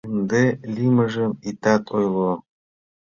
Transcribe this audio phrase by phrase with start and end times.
[0.09, 0.43] —Ынде
[0.73, 2.31] лиймыжым итат ойло!..